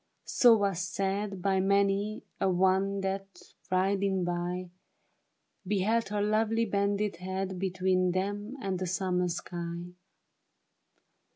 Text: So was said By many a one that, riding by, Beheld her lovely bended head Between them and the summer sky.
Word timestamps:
So 0.25 0.57
was 0.57 0.79
said 0.79 1.43
By 1.43 1.59
many 1.59 2.23
a 2.39 2.49
one 2.49 3.01
that, 3.01 3.53
riding 3.69 4.23
by, 4.23 4.71
Beheld 5.67 6.09
her 6.09 6.23
lovely 6.23 6.65
bended 6.65 7.17
head 7.17 7.59
Between 7.59 8.09
them 8.09 8.57
and 8.63 8.79
the 8.79 8.87
summer 8.87 9.27
sky. 9.27 9.91